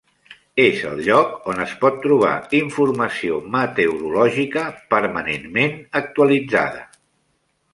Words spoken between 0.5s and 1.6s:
És el lloc